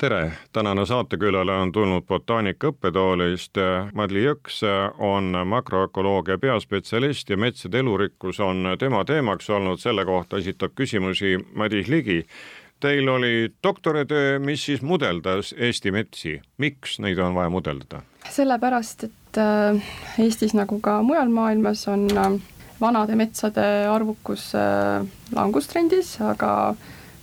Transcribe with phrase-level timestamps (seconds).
[0.00, 3.58] tere, tänane saatekülaline on tulnud botaanika õppetoolist.
[3.94, 4.62] Madli Jõks
[4.96, 11.90] on makroökoloogia peaspetsialist ja metsade elurikkus on tema teemaks olnud, selle kohta esitab küsimusi Madis
[11.92, 12.22] Ligi.
[12.80, 18.00] Teil oli doktoritöö, mis siis mudeldas Eesti metsi, miks neid on vaja mudeldada?
[18.30, 22.38] sellepärast, et äh, Eestis nagu ka mujal maailmas on äh,
[22.80, 25.04] vanade metsade arvukus äh,
[25.36, 26.74] langustrendis, aga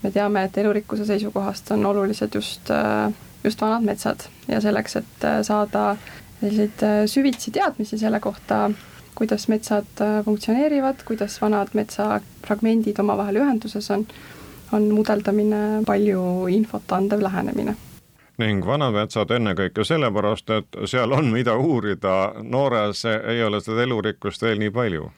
[0.04, 5.26] me teame, et elurikkuse seisukohast on olulised just, äh, just vanad metsad ja selleks, et
[5.26, 5.98] äh, saada
[6.42, 8.70] selliseid äh, süvitsi teadmisi selle kohta,
[9.16, 14.06] kuidas metsad funktsioneerivad, kuidas vanad metsafragmendid omavahel ühenduses on,
[14.72, 17.74] on mudeldamine palju infot andev lähenemine.
[18.38, 24.46] Ning vanad metsad ennekõike sellepärast, et seal on, mida uurida, noores ei ole seda elurikkust
[24.46, 25.10] veel nii palju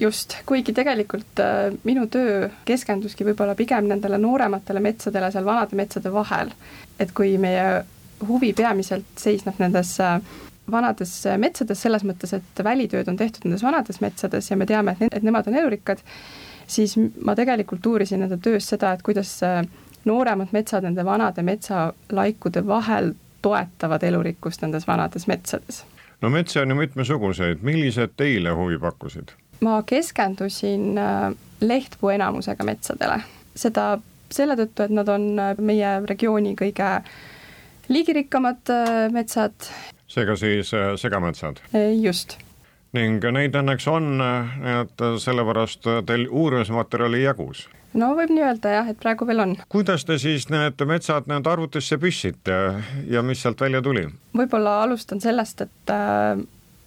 [0.00, 6.12] just, kuigi tegelikult eh, minu töö keskenduski võib-olla pigem nendele noorematele metsadele seal vanade metsade
[6.12, 6.52] vahel.
[6.98, 7.84] et kui meie
[8.28, 10.18] huvi peamiselt seisneb nendes eh,
[10.70, 15.00] vanades metsades selles mõttes, et välitööd on tehtud nendes vanades metsades ja me teame, et,
[15.00, 16.00] ne et nemad on elurikkad,
[16.66, 19.36] siis ma tegelikult uurisin nende töös seda, et kuidas
[20.04, 23.12] nooremad metsad nende vanade metsalaikude vahel
[23.44, 25.84] toetavad elurikkust nendes vanades metsades.
[26.20, 29.36] no metsi on ju mitmesuguseid, millised teile huvi pakkusid?
[29.60, 33.20] Ma keskendusin äh, lehtpuu enamusega metsadele,
[33.56, 33.98] seda
[34.34, 36.96] selle tõttu, et nad on äh, meie regiooni kõige
[37.88, 39.70] liigirikkamad äh, metsad.
[40.08, 41.62] seega siis segametsad?
[42.00, 42.38] just.
[42.92, 44.20] ning neid õnneks on,
[44.80, 47.68] et sellepärast teil uurimismaterjali jagus?
[47.94, 49.56] no võib nii öelda jah, et praegu veel on.
[49.68, 52.58] kuidas te siis need metsad need arvutisse püstsite
[53.10, 54.06] ja mis sealt välja tuli?
[54.36, 55.94] võib-olla alustan sellest, et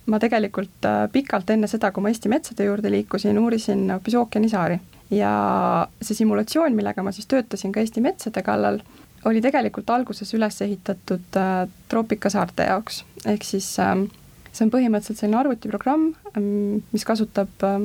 [0.07, 4.79] ma tegelikult äh, pikalt enne seda, kui ma Eesti metsade juurde liikusin, uurisin hoopis ookeanisaari.
[5.16, 5.31] Ja
[6.01, 8.81] see simulatsioon, millega ma siis töötasin ka Eesti metsade kallal,
[9.28, 13.95] oli tegelikult alguses üles ehitatud äh, troopikasaarte jaoks, ehk siis äh,
[14.57, 17.79] see on põhimõtteliselt selline arvutiprogramm, ähm, mis kasutab äh,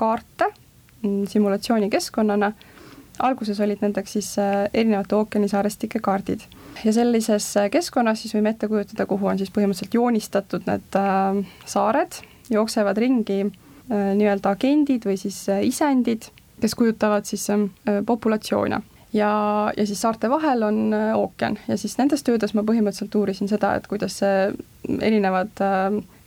[0.00, 0.50] kaarte
[1.02, 2.52] mm, simulatsioonikeskkonnana,
[3.26, 6.46] alguses olid nendeks siis äh, erinevate ookeanisaarestike kaardid
[6.84, 11.40] ja sellises äh, keskkonnas siis võime ette kujutada, kuhu on siis põhimõtteliselt joonistatud need äh,
[11.68, 12.20] saared,
[12.50, 16.30] jooksevad ringi äh, nii-öelda agendid või siis isendid,
[16.60, 17.46] kes kujutavad siis
[18.06, 18.82] populatsioone.
[19.16, 19.30] Ja,
[19.74, 21.56] ja siis saarte vahel on ookean.
[21.66, 24.52] Ja siis nendes töödes ma põhimõtteliselt uurisin seda, et kuidas see
[25.02, 25.50] erinevad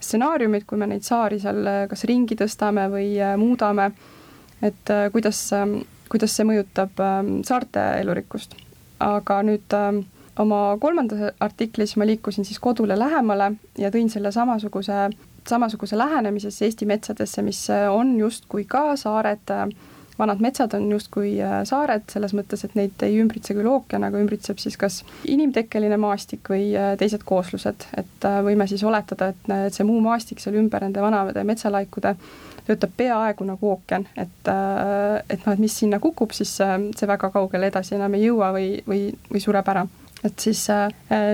[0.04, 3.88] stsenaariumid, kui me neid saari seal kas ringi tõstame või muudame,
[4.60, 5.46] et kuidas
[6.12, 7.00] kuidas see mõjutab
[7.48, 8.58] saarte elurikkust.
[9.00, 9.72] aga nüüd
[10.38, 15.08] oma kolmandas artiklis ma liikusin siis kodule lähemale ja tõin selle samasuguse,
[15.48, 19.52] samasuguse lähenemise siis Eesti metsadesse, mis on justkui ka saared,
[20.18, 24.20] vanad metsad on justkui äh, saared, selles mõttes, et neid ei ümbritse küll ookean, aga
[24.22, 25.00] ümbritseb siis kas
[25.30, 30.42] inimtekkeline maastik või äh, teised kooslused, et äh, võime siis oletada, et see muu maastik
[30.42, 32.14] seal ümber nende vanade metsalaikude
[32.64, 37.68] töötab peaaegu nagu ookean, et, et noh, et mis sinna kukub, siis see väga kaugele
[37.68, 39.82] edasi enam ei jõua või, või, või sureb ära
[40.24, 40.88] et siis äh,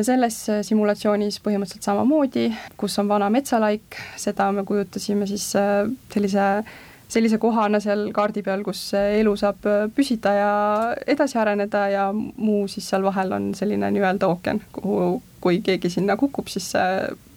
[0.07, 0.37] selles
[0.67, 2.49] simulatsioonis põhimõtteliselt samamoodi,
[2.81, 6.47] kus on vana metsalaik, seda me kujutasime siis äh, sellise
[7.11, 9.65] sellise kohana seal kaardi peal, kus elu saab
[9.97, 10.51] püsida ja
[11.11, 16.15] edasi areneda ja muu siis seal vahel on selline nii-öelda ookean, kuhu, kui keegi sinna
[16.21, 16.93] kukub, siis see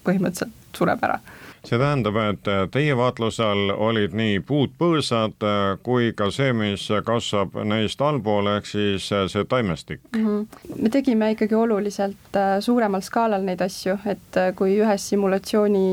[0.06, 1.18] põhimõtteliselt sureb ära
[1.64, 5.46] see tähendab, et teie vaatluse all olid nii puud, põõsad
[5.86, 10.26] kui ka see, mis kasvab neist allpool, ehk siis see taimestik mm.
[10.26, 10.82] -hmm.
[10.82, 15.88] me tegime ikkagi oluliselt äh, suuremal skaalal neid asju, et äh, kui ühes simulatsiooni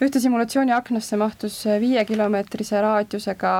[0.00, 3.52] ühte simulatsiooni aknasse mahtus viiekilomeetrise raadiusega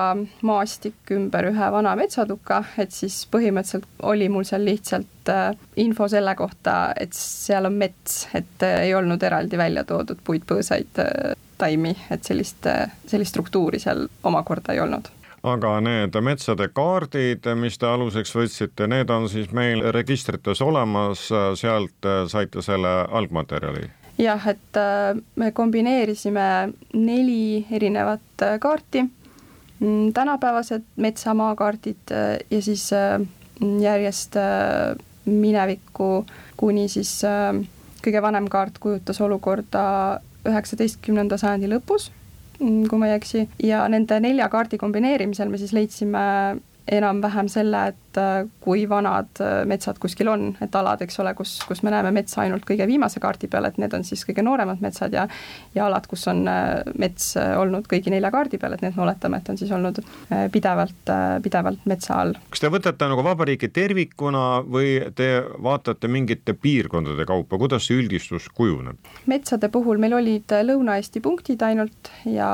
[0.49, 5.51] maastik ümber ühe vana metsatuka, et siis põhimõtteliselt oli mul seal lihtsalt äh,
[5.85, 10.47] info selle kohta, et seal on mets, et äh, ei olnud eraldi välja toodud puid,
[10.49, 12.67] põõsaid, äh, taimi, et sellist,
[13.07, 19.09] sellist struktuuri seal omakorda ei olnud aga need metsade kaardid, mis te aluseks võtsite, need
[19.11, 21.23] on siis meil registrites olemas,
[21.57, 23.89] sealt saite selle algmaterjali?
[24.21, 26.47] jah, et äh, me kombineerisime
[26.95, 29.05] neli erinevat äh, kaarti,
[29.81, 32.91] mm, tänapäevased metsamaakaardid äh, ja siis
[33.81, 34.37] järjest
[35.25, 36.25] minevikku,
[36.57, 37.11] kuni siis
[38.01, 39.83] kõige vanem kaart kujutas olukorda
[40.49, 42.11] üheksateistkümnenda sajandi lõpus,
[42.61, 46.25] mm, kui ma ei eksi, ja nende nelja kaardi kombineerimisel me siis leidsime
[46.91, 51.59] enam-vähem selle, et äh, kui vanad äh, metsad kuskil on, et alad, eks ole, kus,
[51.69, 54.83] kus me näeme metsa ainult kõige viimase kaardi peal, et need on siis kõige nooremad
[54.85, 55.27] metsad ja
[55.75, 59.41] ja alad, kus on äh, mets olnud kõigi nelja kaardi peal, et need me oletame,
[59.41, 60.01] et on siis olnud
[60.53, 61.13] pidevalt,
[61.43, 62.35] pidevalt metsa all.
[62.51, 65.31] kas te võtate nagu vabariiki tervikuna või te
[65.63, 68.99] vaatate mingite piirkondade kaupa, kuidas see üldistus kujuneb?
[69.31, 72.51] metsade puhul meil olid Lõuna-Eesti punktid ainult ja,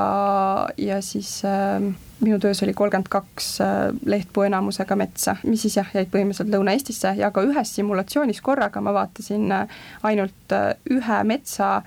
[0.81, 1.81] ja siis äh,
[2.21, 3.69] minu töös oli kolmkümmend kaks äh,
[4.05, 8.95] lehtpuu enamusega metsa, mis siis jah, jäid põhimõtteliselt Lõuna-Eestisse ja ka ühes simulatsioonis korraga ma
[8.97, 11.83] vaatasin äh, ainult äh, ühe metsa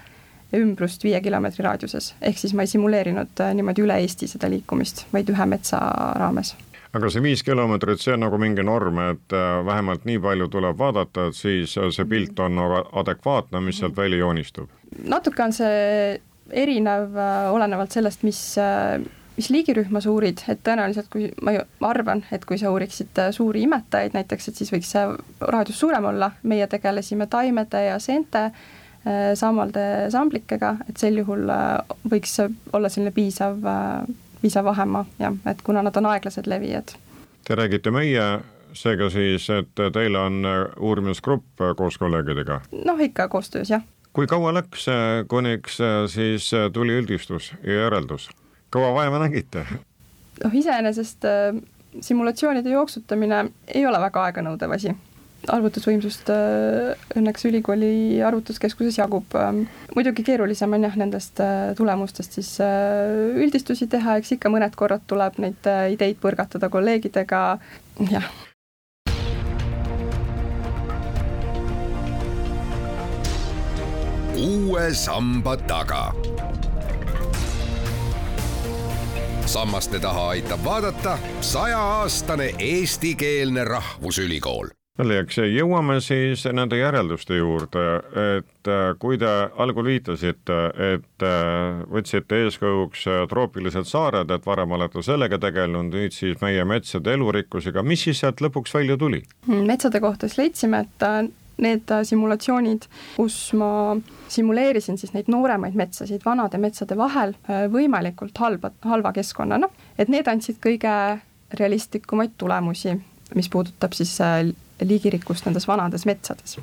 [0.55, 5.29] ümbrust viie kilomeetri raadiuses, ehk siis ma ei simuleerinud niimoodi üle Eesti seda liikumist, vaid
[5.29, 5.81] ühe metsa
[6.17, 6.55] raames
[6.97, 9.35] aga see viis kilomeetrit, see on nagu mingi norm, et
[9.65, 14.23] vähemalt nii palju tuleb vaadata, et siis see pilt on nagu adekvaatne, mis sealt välja
[14.23, 14.73] joonistub?
[15.05, 16.17] natuke on see
[16.49, 17.13] erinev,
[17.53, 18.41] olenevalt sellest, mis
[19.39, 21.53] mis liigirühma sa uurid, et tõenäoliselt kui ma
[21.87, 25.05] arvan, et kui sa uuriksid äh, suuri imetajaid näiteks, et siis võiks see
[25.39, 31.77] raadius suurem olla, meie tegelesime taimede ja seente äh, sammalde samblikega, et sel juhul äh,
[32.11, 32.35] võiks
[32.75, 33.63] olla selline piisav,
[34.41, 36.97] piisav vahemaa jah, et kuna nad on aeglased levijad.
[37.47, 38.25] Te räägite meie
[38.75, 40.43] seega siis, et teil on
[40.75, 42.59] uurimisgrupp koos kolleegidega?
[42.83, 43.87] noh, ikka koostöös, jah.
[44.13, 44.83] kui kaua läks,
[45.31, 45.79] kuniks
[46.11, 48.27] siis tuli üldistus ja järeldus?
[48.69, 49.65] Kaua vaeva nägite?
[50.43, 51.53] noh, iseenesest äh,
[52.01, 54.95] simulatsioonide jooksutamine ei ole väga aeganõudev asi.
[55.47, 59.35] arvutusvõimsust äh, õnneks ülikooli arvutuskeskuses jagub.
[59.39, 59.63] Ähm,
[59.95, 65.39] muidugi keerulisem on jah, nendest äh, tulemustest siis üldistusi teha, eks ikka mõned korrad tuleb
[65.39, 67.41] neid ideid põrgatada kolleegidega,
[68.11, 68.31] jah
[74.39, 76.13] uue samba taga
[79.49, 87.83] sammaste taha aitab vaadata sajaaastane eestikeelne rahvusülikool Õllejaks, jõuame siis nende järelduste juurde,
[88.35, 89.29] et äh, kui te
[89.63, 90.57] algul viitasite,
[90.89, 96.67] et äh, võtsite eeskujuks äh, troopilised saared, et varem olete sellega tegelenud, nüüd siis meie
[96.67, 99.23] metsade elurikkusega, mis siis sealt lõpuks välja tuli?
[99.47, 101.07] metsade kohta siis leidsime, et
[101.61, 103.97] need äh, simulatsioonid, kus ma
[104.29, 110.27] simuleerisin siis neid nooremaid metsasid vanade metsade vahel äh, võimalikult halba, halva keskkonnana, et need
[110.31, 110.93] andsid kõige
[111.59, 112.93] realistlikumaid tulemusi,
[113.35, 114.43] mis puudutab siis äh,
[114.85, 116.57] liigirikkust nendes vanades metsades.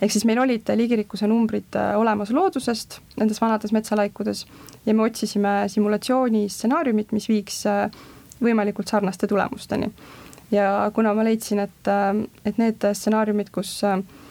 [0.00, 4.44] ehk siis meil olid liigirikkuse numbrid olemas loodusest nendes vanades metsalaikudes
[4.86, 7.64] ja me otsisime simulatsiooni stsenaariumit, mis viiks
[8.38, 9.90] võimalikult sarnaste tulemusteni
[10.50, 11.90] ja kuna ma leidsin, et,
[12.46, 13.80] et need stsenaariumid, kus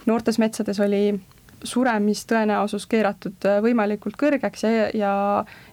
[0.06, 1.20] noortes metsades oli
[1.64, 5.12] suремistõenäosus keeratud äh, võimalikult kõrgeks ja, ja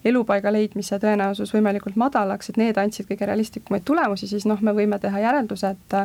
[0.05, 4.99] elupaiga leidmise tõenäosus võimalikult madalaks, et need andsid kõige realistlikumaid tulemusi, siis noh, me võime
[5.01, 5.99] teha järelduse, et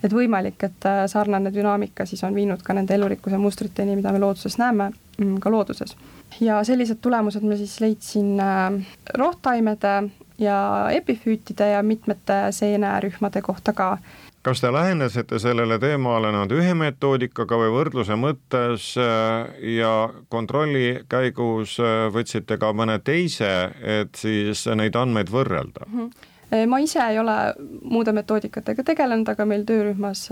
[0.00, 4.22] et võimalik, et äh, sarnane dünaamika siis on viinud ka nende elurikkuse mustriteni, mida me
[4.22, 5.96] looduses näeme, mm, ka looduses.
[6.40, 13.98] ja sellised tulemused ma siis leidsin äh, rohttaimede ja epifüütide ja mitmete seenerühmade kohta ka
[14.45, 19.93] kas te lähenesite sellele teemale nüüd ühe metoodikaga või võrdluse mõttes äh, ja
[20.29, 23.49] kontrolli käigus äh, võtsite ka mõne teise,
[23.81, 25.99] et siis neid andmeid võrrelda mm?
[25.99, 26.31] -hmm
[26.69, 27.33] ma ise ei ole
[27.81, 30.27] muude metoodikatega tegelenud, aga meil töörühmas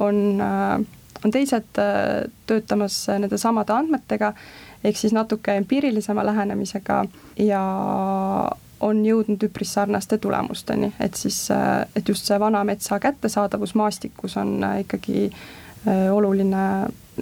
[0.00, 1.76] on, on teised
[2.48, 4.32] töötamas nende samade andmetega,
[4.82, 7.04] ehk siis natuke empiirilisema lähenemisega
[7.36, 7.62] ja
[8.82, 14.36] on jõudnud üpris sarnaste tulemusteni, et siis, äh, et just see vana metsa kättesaadavus maastikus
[14.36, 16.64] on äh, ikkagi äh, oluline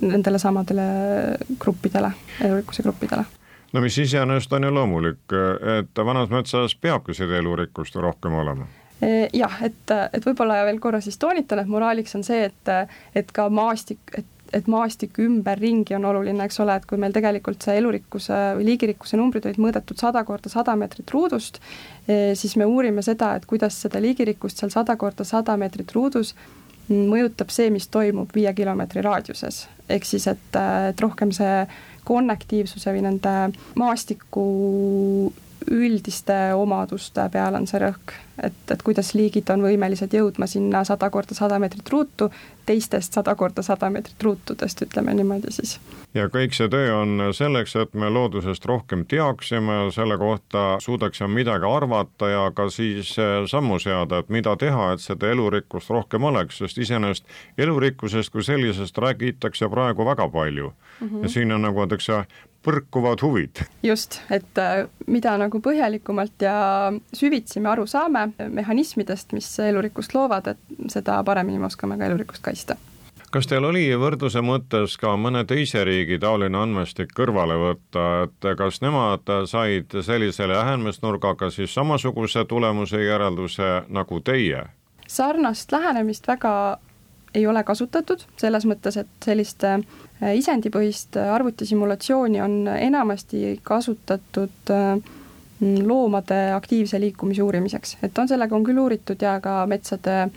[0.01, 0.83] nendele samadele
[1.61, 2.13] gruppidele,
[2.45, 3.25] elurikkuse gruppidele.
[3.73, 5.33] No mis iseenesest on ju loomulik,
[5.79, 8.67] et vanas metsas peabki seda elurikkust rohkem olema.
[9.33, 12.73] Jah, et, et võib-olla veel korra siis toonitan, et moraaliks on see, et,
[13.17, 14.27] et ka maastik, et
[14.57, 19.19] et maastik ümberringi on oluline, eks ole, et kui meil tegelikult see elurikkuse või liigirikkuse
[19.21, 21.61] numbrid olid mõõdetud sada korda sada meetrit ruudust,
[22.07, 26.35] eh, siis me uurime seda, et kuidas seda liigirikkust seal sada korda sada meetrit ruudus
[26.91, 29.69] mõjutab see, mis toimub viie kilomeetri raadiuses.
[29.89, 30.57] ehk siis, et,
[30.91, 31.67] et rohkem see
[32.05, 33.35] konnektiivsuse või nende
[33.79, 34.45] maastiku
[35.71, 41.11] üldiste omaduste peal on see rõhk, et, et kuidas liigid on võimelised jõudma sinna sada
[41.13, 42.31] korda sada meetrit ruutu,
[42.67, 45.77] teistest sada korda sada meetrit ruutudest, ütleme niimoodi siis.
[46.15, 51.69] ja kõik see töö on selleks, et me loodusest rohkem teaksime, selle kohta suudaksime midagi
[51.69, 56.63] arvata ja ka siis eh, sammu seada, et mida teha, et seda elurikkust rohkem oleks,
[56.63, 57.27] sest iseenesest
[57.59, 61.09] elurikkusest kui sellisest räägitakse praegu väga palju mm.
[61.09, 61.23] -hmm.
[61.23, 62.25] ja siin on nagu öeldakse,
[62.65, 63.63] põrkuvad huvid.
[63.83, 66.55] just, et äh, mida nagu põhjalikumalt ja
[67.17, 72.45] süvitsi me aru saame mehhanismidest, mis elurikkust loovad, et seda paremini me oskame ka elurikkust
[72.45, 72.77] kaitsta
[73.31, 78.81] kas teil oli võrdluse mõttes ka mõne teise riigi taoline andmestik kõrvale võtta, et kas
[78.83, 84.67] nemad said sellise lähenemisnurgaga siis samasuguse tulemuse järelduse nagu teie?
[85.11, 86.79] sarnast lähenemist väga
[87.35, 89.81] ei ole kasutatud, selles mõttes, et sellist äh,
[90.35, 94.97] isendipõhist arvutisimulatsiooni on enamasti kasutatud äh,
[95.87, 100.31] loomade aktiivse liikumise uurimiseks, et on sellega on küll uuritud ja ka metsade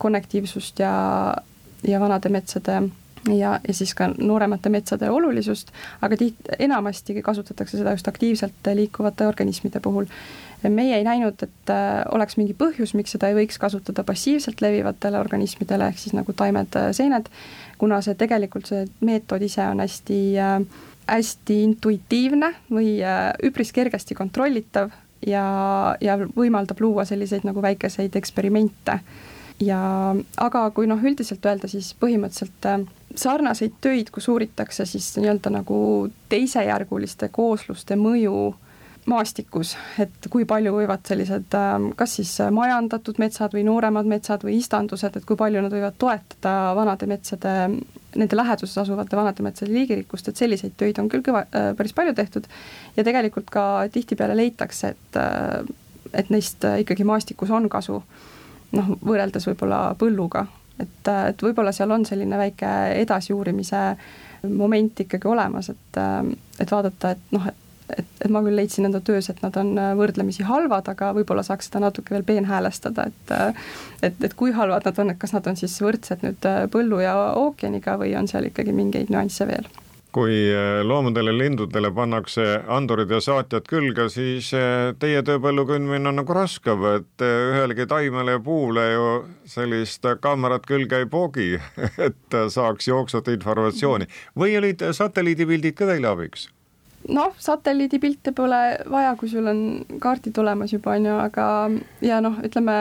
[0.00, 0.94] konnektiivsust ja,
[1.84, 2.82] ja vanade metsade
[3.28, 9.26] ja, ja siis ka nooremate metsade olulisust, aga tiht-, enamasti kasutatakse seda just aktiivselt liikuvate
[9.26, 10.08] organismide puhul
[10.68, 15.18] meie ei näinud, et äh, oleks mingi põhjus, miks seda ei võiks kasutada passiivselt levivatele
[15.20, 17.30] organismidele, ehk siis nagu taimed, äh, seened,
[17.80, 20.58] kuna see tegelikult, see meetod ise on hästi äh,
[21.10, 23.00] hästi intuitiivne või
[23.42, 24.92] üpris kergesti kontrollitav
[25.26, 25.42] ja,
[25.98, 29.00] ja võimaldab luua selliseid nagu väikeseid eksperimente.
[29.60, 29.80] ja
[30.36, 32.68] aga kui noh, üldiselt öelda, siis põhimõtteliselt
[33.16, 35.78] sarnaseid töid, kus uuritakse siis nii-öelda nagu
[36.30, 38.52] teisejärguliste koosluste mõju
[39.10, 44.58] maastikus, et kui palju võivad sellised ähm, kas siis majandatud metsad või nooremad metsad või
[44.60, 47.54] istandused, et kui palju nad võivad toetada vanade metsade,
[48.14, 52.14] nende läheduses asuvate vanade metsade liigirikkust, et selliseid töid on küll kõva, äh, päris palju
[52.14, 52.46] tehtud.
[52.96, 55.64] Ja tegelikult ka tihtipeale leitakse, et äh,
[56.12, 58.00] et neist ikkagi maastikus on kasu,
[58.76, 60.46] noh, võrreldes võib-olla põlluga,
[60.80, 63.82] et, et võib-olla seal on selline väike edasiuurimise
[64.48, 65.98] moment ikkagi olemas, et,
[66.60, 67.66] et vaadata, et noh, et
[67.98, 71.70] et, et ma küll leidsin enda töös, et nad on võrdlemisi halvad, aga võib-olla saaks
[71.70, 73.34] seda natuke veel peenhäälestada, et
[74.06, 77.16] et, et kui halvad nad on, et kas nad on siis võrdsed nüüd põllu ja
[77.40, 79.66] ookeaniga või on seal ikkagi mingeid nüansse veel
[80.12, 80.36] kui
[80.84, 84.50] loomadele, lindudele pannakse andurid ja saatjad külge, siis
[85.00, 89.08] teie tööpõllu kõndmine on nagu raskav, et ühelegi taimele ja puule ju
[89.50, 91.50] sellist kaamerat külge ei poogi,
[92.06, 94.08] et saaks jooksvat informatsiooni.
[94.38, 96.48] või olid satelliidipildid ka teile abiks?
[97.08, 99.60] noh, satelliidipilte pole vaja, kui sul on
[100.02, 101.46] kaardid olemas juba, on ju, aga
[102.04, 102.76] ja noh, ütleme,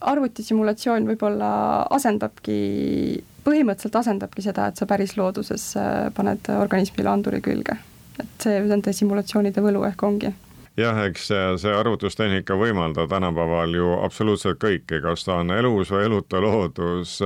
[0.00, 1.50] arvutisimulatsioon võib-olla
[1.96, 5.72] asendabki, põhimõtteliselt asendabki seda, et sa päris looduses
[6.16, 7.78] paned organismile anduri külge.
[8.16, 10.32] et see nende simulatsioonide võlu ehk ongi
[10.76, 16.40] jah, eks see arvutustehnika võimaldab tänapäeval ju absoluutselt kõike, kas ta on elus või eluta
[16.42, 17.16] loodus,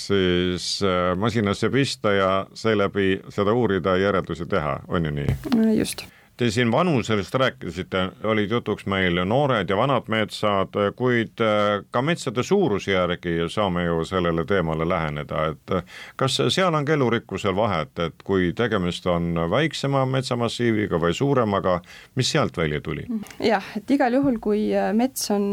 [0.00, 5.38] siis äh, masinasse pista ja seeläbi seda uurida ja järeldusi teha, on ju nii?
[5.78, 6.04] just
[6.38, 12.44] Te siin vanusest rääkisite, olid jutuks meil noored ja vanad metsad, kuid äh, ka metsade
[12.46, 18.22] suuruse järgi saame ju sellele teemale läheneda, et äh, kas seal on kellurikkusel vahet, et
[18.22, 21.80] kui tegemist on väiksema metsamassiiviga või suuremaga,
[22.14, 23.08] mis sealt välja tuli?
[23.42, 25.50] jah, et igal juhul, kui äh, mets on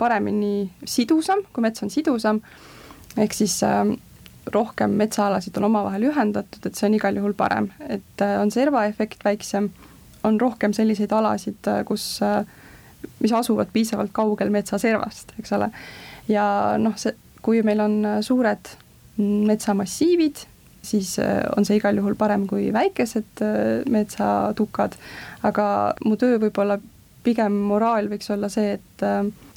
[0.00, 2.40] paremini sidusam, kui mets on sidusam,
[3.20, 3.60] ehk siis
[4.56, 9.74] rohkem metsaalasid on omavahel ühendatud, et see on igal juhul parem, et on servaefekt väiksem
[10.24, 12.44] on rohkem selliseid alasid, äh, kus, äh,
[13.20, 15.70] mis asuvad piisavalt kaugel metsaservast, eks ole.
[16.28, 16.46] ja
[16.80, 17.14] noh, see,
[17.44, 18.72] kui meil on äh, suured
[19.20, 20.42] metsamassiivid,
[20.84, 21.14] siis
[21.56, 23.40] on see igal juhul parem kui väikesed
[23.88, 24.96] metsatukad,
[25.46, 25.66] aga
[26.04, 26.76] mu töö võib-olla
[27.24, 29.06] pigem moraal võiks olla see, et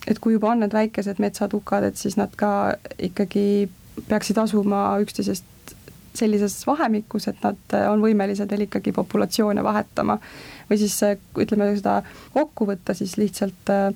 [0.07, 2.77] et kui juba on need väikesed metsatukad, et siis nad ka
[3.09, 3.67] ikkagi
[4.07, 5.56] peaksid asuma üksteisest
[6.17, 10.17] sellises vahemikus, et nad on võimelised veel ikkagi populatsioone vahetama.
[10.69, 10.97] Või siis
[11.39, 12.01] ütleme seda
[12.33, 13.89] kokku võtta, siis lihtsalt äh,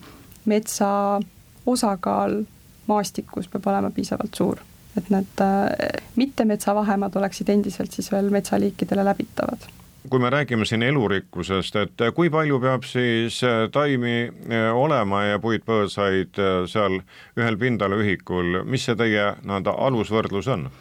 [0.45, 1.19] metsa
[1.67, 2.41] osakaal
[2.87, 4.63] maastikus peab olema piisavalt suur,
[4.97, 9.69] et need äh, mittemetsa vahemaad oleksid endiselt siis veel metsaliikidele läbitavad.
[10.09, 14.31] Kui me räägime siin elurikkusest, et kui palju peab siis äh, taimi
[14.73, 16.39] olema ja puid-põõsaid
[16.71, 17.01] seal
[17.37, 20.71] ühel pindalaühikul, mis see teie nii-öelda alusvõrdlus on?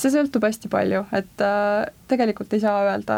[0.00, 3.16] See sõltub hästi palju, et äh, tegelikult ei saa öelda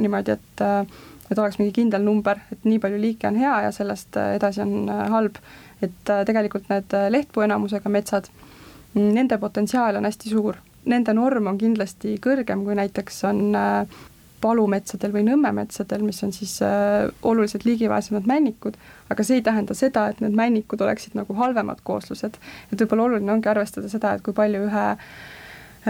[0.00, 0.86] niimoodi, et äh,
[1.32, 4.62] et oleks mingi kindel number, et nii palju liike on hea ja sellest äh, edasi
[4.64, 5.40] on äh, halb.
[5.82, 8.28] et äh, tegelikult need lehtpuu enamusega metsad,
[8.94, 13.40] nende potentsiaal on hästi suur, nende norm on kindlasti kõrgem, kui näiteks on
[14.42, 18.78] palumetsadel või nõmmemetsadel, mis on siis äh, oluliselt liigivaesemad männikud,
[19.10, 22.38] aga see ei tähenda seda, et need männikud oleksid nagu halvemad kooslused.
[22.70, 25.06] et võib-olla oluline ongi arvestada seda, et kui palju ühe äh,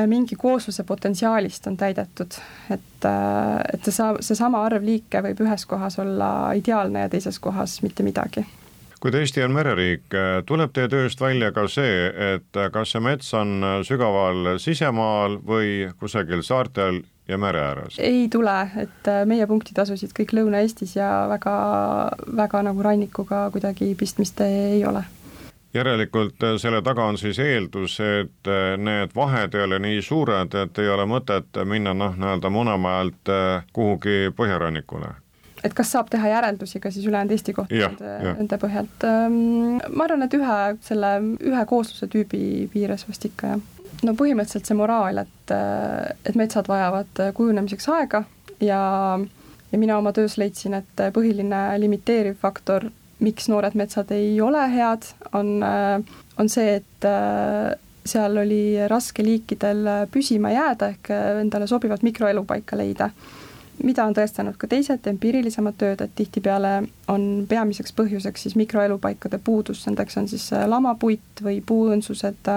[0.06, 2.38] mingi koosluse potentsiaalist on täidetud,
[2.70, 7.80] et, et see saa-, seesama arv liike võib ühes kohas olla ideaalne ja teises kohas
[7.82, 8.46] mitte midagi
[9.02, 10.14] kuid Eesti on mereriik,
[10.46, 16.44] tuleb teie tööst välja ka see, et kas see mets on sügaval sisemaal või kusagil
[16.46, 17.98] saartel ja mere ääres?
[17.98, 21.56] ei tule, et äh, meie punktid asusid kõik Lõuna-Eestis ja väga,
[22.36, 25.04] väga nagu rannikuga kuidagi pistmist ei ole
[25.74, 30.54] järelikult äh, selle taga on siis eeldus, et äh, need vahed ei ole nii suured,
[30.54, 33.32] et ei ole mõtet minna noh, nii-öelda Munamäelt
[33.72, 35.14] kuhugi põhjarannikule.
[35.62, 39.04] Et kas saab teha järeldusi ka siis ülejäänud Eesti kohta ja, nende, nende põhjalt?
[39.06, 43.68] Ma arvan, et ühe selle, ühe koosluse tüübi piires vast ikka, jah.
[44.02, 45.52] No põhimõtteliselt see moraal, et,
[46.26, 48.24] et metsad vajavad kujunemiseks aega
[48.58, 48.80] ja,
[49.70, 52.88] ja mina oma töös leidsin, et põhiline limiteeriv faktor,
[53.22, 57.06] miks noored metsad ei ole head, on, on see, et
[58.04, 61.12] seal oli raske liikidel püsima jääda ehk
[61.44, 63.10] endale sobivat mikroelupaika leida.
[63.82, 66.74] Mida on tõestanud ka teised empiirilisemad tööd, et tihtipeale
[67.10, 72.50] on peamiseks põhjuseks siis mikroelupaikade puudus, nendeks on siis lamapuit või puuõõnsused,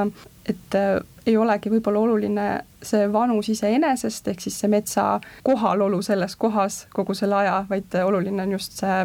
[0.49, 2.49] et äh, ei olegi võib-olla oluline
[2.85, 5.05] see vanus iseenesest, ehk siis see metsa
[5.47, 8.99] kohalolu selles kohas kogu selle aja, vaid oluline on just see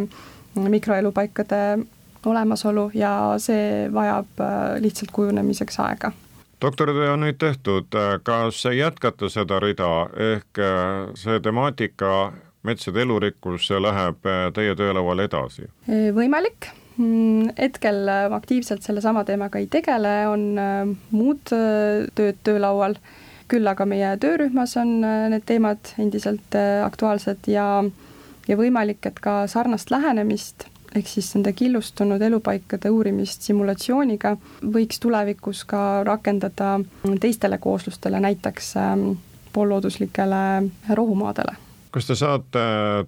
[0.54, 1.78] mikroelupaikade
[2.26, 6.12] olemasolu ja see vajab äh, lihtsalt kujunemiseks aega.
[6.60, 9.88] Doktoritöö on nüüd tehtud, kas jätkate seda rida,
[10.34, 15.70] ehk äh, see temaatika metsade elurikkus läheb teie töölaual edasi?
[16.12, 16.68] võimalik.
[17.00, 22.96] Mm, hetkel äh, aktiivselt sellesama teemaga ei tegele, on äh, muud äh, tööd töölaual,
[23.50, 26.54] küll aga meie töörühmas on need teemad endiselt
[26.84, 27.64] aktuaalsed ja,
[28.50, 34.34] ja võimalik, et ka sarnast lähenemist ehk siis nende killustunud elupaikade uurimist simulatsiooniga
[34.74, 36.78] võiks tulevikus ka rakendada
[37.22, 39.10] teistele kooslustele, näiteks ähm,
[39.52, 40.44] poollooduslikele
[40.98, 41.58] rohumaadele
[41.90, 42.60] kas te saate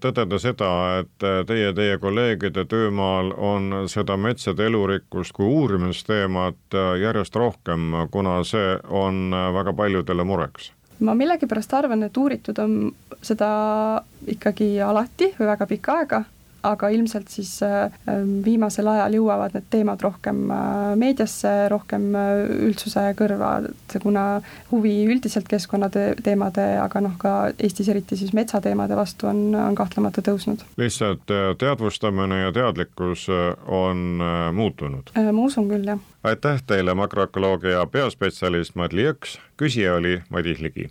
[0.03, 0.69] tõdeda seda,
[1.03, 8.75] et teie, teie kolleegide töömaal on seda metsade elurikkust kui uurimisteemat järjest rohkem, kuna see
[8.91, 10.73] on väga paljudele mureks?
[11.03, 12.77] Ma millegipärast arvan, et uuritud on
[13.23, 13.51] seda
[14.31, 16.23] ikkagi alati või väga pikka aega
[16.63, 17.91] aga ilmselt siis äh,
[18.45, 23.53] viimasel ajal jõuavad need teemad rohkem äh, meediasse, rohkem äh, üldsuse kõrva,
[24.03, 24.27] kuna
[24.71, 30.65] huvi üldiselt keskkonnateemade, aga noh, ka Eestis eriti siis metsateemade vastu on, on kahtlemata tõusnud.
[30.81, 31.27] lihtsalt
[31.59, 33.29] teadvustamine ja teadlikkus
[33.67, 34.23] on
[34.55, 35.13] muutunud?
[35.15, 36.01] ma usun küll, jah.
[36.25, 40.91] aitäh teile, makroökoloogia peaspetsialist Madli Jõks, küsija oli Madis Ligi